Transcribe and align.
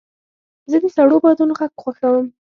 زه 0.69 0.77
د 0.83 0.85
سړو 0.95 1.17
بادونو 1.23 1.53
غږ 1.59 1.71
خوښوم. 1.81 2.25